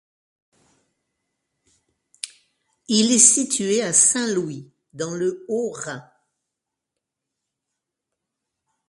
[2.87, 6.09] Il est situé à Saint-Louis dans le Haut-Rhin.